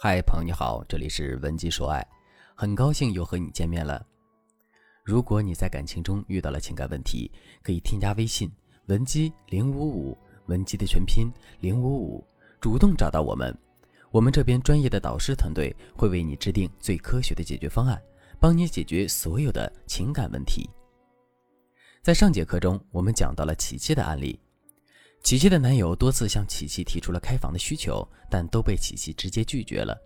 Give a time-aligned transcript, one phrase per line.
[0.00, 2.06] 嗨，朋友你好，这里是文姬说爱，
[2.54, 4.06] 很高兴又和你见面了。
[5.02, 7.28] 如果你在感情中遇到了情感问题，
[7.64, 8.48] 可以添加微信
[8.86, 10.16] 文姬零五五，
[10.46, 12.24] 文姬的全拼零五五，
[12.60, 13.52] 主动找到我们，
[14.12, 18.00] 我们这边专业的导师团队会为你制定最科学的解决方案，
[18.38, 20.70] 帮你解决所有的情感问题。
[22.02, 24.38] 在上节课中，我们讲到了琪琪的案例。
[25.22, 29.96] 琪琪的男友多次向琪琪提出了开房的需求，但都被琪琪直接拒绝了。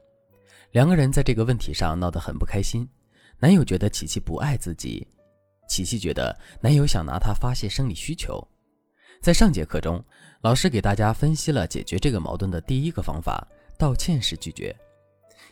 [0.72, 2.88] 两个人在这个问题上闹得很不开心。
[3.38, 5.06] 男友觉得琪琪不爱自己，
[5.68, 8.42] 琪琪觉得男友想拿她发泄生理需求。
[9.20, 10.04] 在上节课中，
[10.40, 13.46] 老师给大家分析了解决这个矛盾的第一个方法——
[13.78, 14.74] 道歉式拒绝。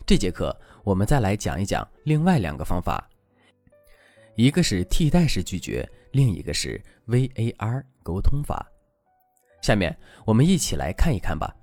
[0.05, 3.09] 这节课我们再来讲一讲另外两个方法，
[4.35, 8.69] 一个是替代式拒绝，另一个是 VAR 沟通法。
[9.61, 11.55] 下面我们一起来看一看吧。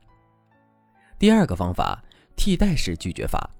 [1.18, 2.02] 第二个方法，
[2.36, 3.50] 替代式拒绝法。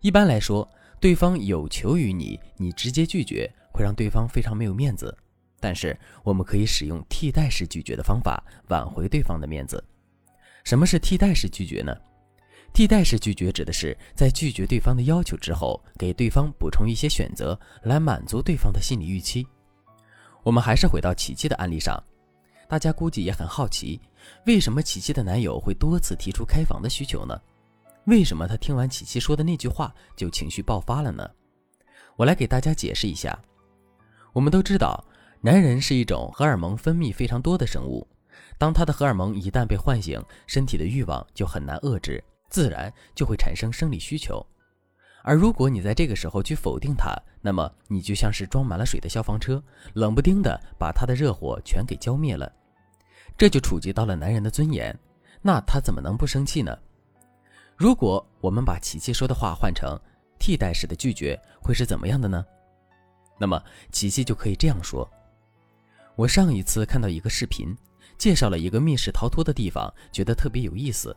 [0.00, 0.66] 一般来说，
[0.98, 5.14] 对方有求于你，你直接拒绝会让对方非常没有面子。
[5.60, 5.94] 但是
[6.24, 9.82] 我们可以使用替代式拒绝的方法挽回对方的面子。
[10.64, 11.94] 什么是替代式拒绝呢？
[12.72, 19.46] 替代式拒绝指的是在拒绝对方的要求之后，给对方补充一些选择，来满足对方的心理预期。
[20.42, 22.02] 我们还是回到琪琪的案例上。
[22.70, 24.00] 大家估计也很好奇，
[24.46, 27.36] 为什么琪琪的男友会多次提出开房的需求呢？
[28.04, 31.28] 为什么他听完琪琪说的那句话就情绪爆发了呢？
[32.14, 33.36] 我来给大家解释一下。
[34.32, 35.04] 我们都知道，
[35.40, 38.06] 男人是一种荷尔蒙分泌非常多的生物，
[38.56, 44.46] 当他的荷尔蒙一旦被唤醒，身体的欲望就很难遏制，自然就会产生生理需求。
[45.24, 49.60] 而如果你在这个时候去否定他，那么你就像是装满了水的消防车，
[49.94, 52.50] 冷不丁的把他的热火全给浇灭了。
[53.40, 54.94] 这就触及到了男人的尊严，
[55.40, 56.78] 那他怎么能不生气呢？
[57.74, 59.98] 如果我们把琪琪说的话换成
[60.38, 62.44] 替代式的拒绝，会是怎么样的呢？
[63.38, 63.58] 那么
[63.90, 65.10] 琪琪就可以这样说
[66.16, 67.74] ：“我上一次看到一个视频，
[68.18, 71.16] 介绍了一个密室逃脱的地方，觉得特别有意思，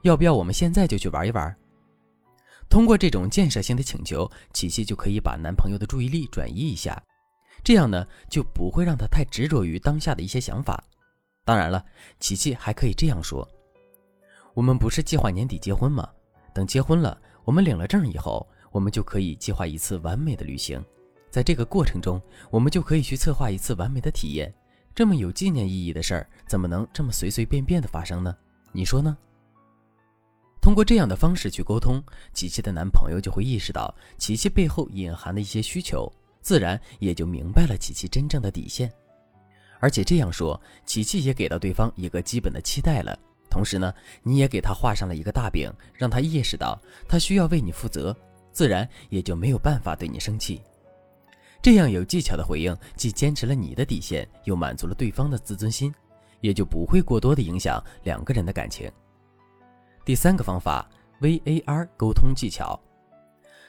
[0.00, 1.54] 要不要我们现在就去玩一玩？”
[2.70, 7.02] 通过这种建设性的请求，琪琪就可以把男朋友的注意力转移一下，
[7.62, 10.82] 这样呢就不会让他太执着于当下的一些想法。
[11.48, 11.82] 当然了，
[12.20, 13.48] 琪琪还可以这样说
[14.52, 16.06] ：“我们不是计划年底结婚吗？
[16.52, 20.84] 等结婚了，我们领了证以后，我们就可以计划一次完美的旅行。
[21.30, 22.20] 在这个过程中，
[22.50, 24.54] 我们就可以去策划一次完美的体验。
[24.94, 28.36] 这么有纪念意义的事儿，怎么能这么随随便便的发生呢？
[28.70, 29.16] 你说呢？”
[30.60, 32.04] 通过这样的方式去沟通，
[32.34, 38.92] 琪琪的男朋友就会意识到琪琪背后隐含的一些需求，自然也就明白了琪琪真正的底线。
[39.80, 43.18] 而且这样说，琪琪也给到对方一个基本的期待了。
[43.50, 48.14] 同时呢，你也给他画上了一个大饼，让他意识到他需要为你负责，
[48.52, 50.60] 自然也就没有办法对你生气。
[51.62, 55.92] 这样有技巧的回应，既坚持了你的底线，又满足了对方的自尊心，
[56.40, 58.90] 也就不会过多的影响两个人的感情。
[60.04, 60.88] 第三个方法
[61.20, 62.78] ，VAR 沟通技巧。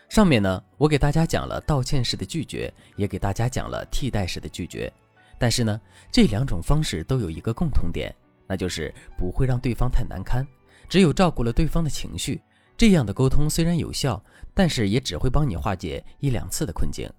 [0.08, 4.92] 上面呢，我给大家讲了道歉式的拒绝，也给大家讲了替代式的拒绝。
[5.40, 8.14] 但是呢，这两种方式都有一个共同点，
[8.46, 10.46] 那就是不会让对方太难堪。
[10.88, 12.42] 只有照顾了对方的情绪，
[12.78, 14.22] 这样的沟通虽然有效，
[14.54, 17.10] 但是也只会帮你化解一两次的困境。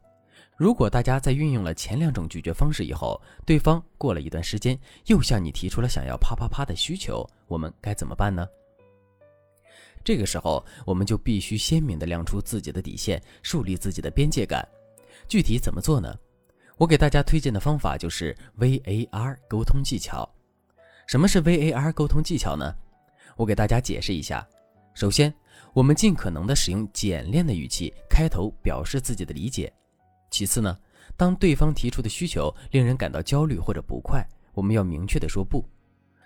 [0.56, 8.46] 如果大家在运用了前两种拒绝方式以后，对方过了一段时间又向你提出了想要啪啪啪的需求，我们该怎么办呢？
[10.04, 14.66] 这个时候，我们就必须鲜明地亮出自己的底线，树立自己的边界感。
[15.28, 16.14] 具体怎么做呢？
[16.80, 20.26] 我给大家推荐的方法就是 VAR 沟通技巧。
[21.06, 22.74] 什么是 VAR 沟通技巧呢？
[23.36, 24.48] 我给大家解释一下。
[24.94, 25.30] 首先，
[25.74, 29.70] 我们尽可能的使用简练的语气开头表示自己的理解。
[30.30, 30.74] 其次呢，
[31.18, 35.62] 当对方提出的需求令人感到焦虑或者不快，我们要明确的说不。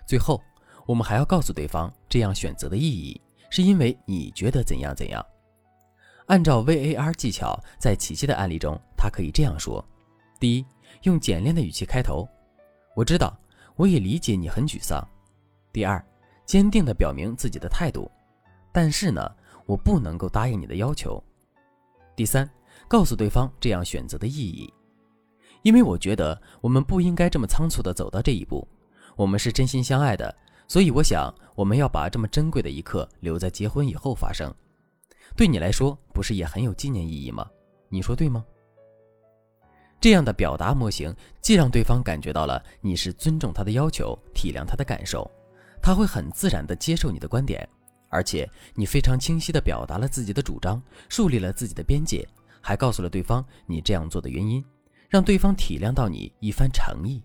[0.07, 0.41] 最后，
[0.85, 3.19] 我们还要告诉对方这样选择的意义，
[3.49, 5.21] 是因为你觉得怎样怎样。
[6.27, 9.85] 按照 VAR 技巧，在琪琪的案例中，他可以这样说。
[10.39, 10.65] 第一，
[11.03, 12.27] 用简练的语气开头，
[12.95, 13.37] 我知道，
[13.75, 15.05] 我也理解你很沮丧。
[15.71, 16.03] 第二，
[16.45, 18.09] 坚定地表明自己的态度，
[18.71, 19.29] 但是呢，
[19.65, 21.21] 我不能够答应你的要求。
[22.15, 22.49] 第三，
[22.87, 24.71] 告诉对方这样选择的意义，
[25.63, 28.67] 因为我觉得我们不应该这么仓促地走到这一步，
[29.15, 30.33] 我们是真心相爱的，
[30.67, 34.53] 所以我想我们要把这么珍贵的一刻留在结婚以后发生。
[35.35, 37.49] 对你来说，不是也很有纪念意义吗？
[37.89, 38.45] 你说对吗？
[40.05, 41.11] 这样的表达模型，
[41.41, 45.27] 既让对方感觉到了你是尊重他的要求、体谅他的感受，
[45.81, 47.67] 他会很自然地接受你的观点，
[48.09, 50.79] 而且你非常清晰地表达了自己的主张，
[51.09, 52.23] 树立了自己的边界，
[52.61, 54.63] 还告诉了对方你这样做的原因，
[55.09, 57.19] 让对方体谅到你一番诚意，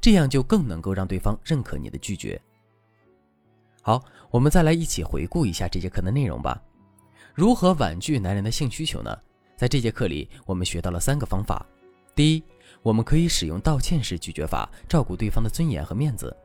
[0.00, 2.40] 这样就更能够让对方认可你的拒绝。
[3.82, 6.62] 好，我们再来一起回顾一下这节课的内容吧。
[7.34, 9.12] 如何婉拒男人的性需求呢？
[9.56, 11.66] 在这节课里，我们学到了三个方法。
[12.14, 12.44] 第一，
[12.82, 16.36] 我们可以使用道歉式拒绝法，照顾对方的尊严和面子。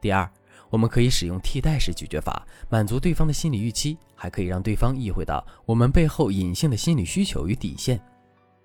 [0.00, 0.30] 第二，
[0.70, 8.00] 我们可以使用替代式拒绝法，满足对方的心理预期，还可以让对方意会到我们背后隐性的心理需求与底线。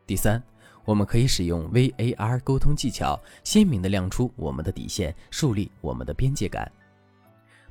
[0.07, 0.41] 第三，
[0.85, 6.71] 我们可以使用 VAR 沟通技巧，鲜明地亮出我们的底线，树立我们的边界感。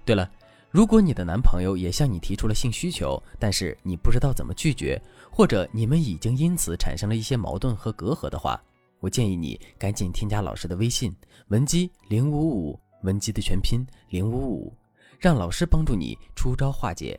[0.04, 0.30] 对了，
[0.70, 5.00] 如果你的男朋友也向你提出了性需求，但是你不知道怎么拒绝，
[5.30, 8.62] 或者你们已经因此产生了一些矛盾和隔阂的话，
[9.00, 11.14] 我建议你赶紧添加老师的微信
[11.48, 14.72] 文姬零五五，文姬的全拼零五五，
[15.18, 17.18] 让老师帮助你出招化解。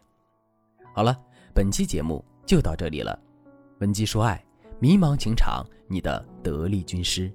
[0.93, 1.19] 好了，
[1.51, 3.19] 本期节目就到这里了，
[3.79, 4.43] 文姬说爱，
[4.79, 7.33] 迷茫情场你的得力军师。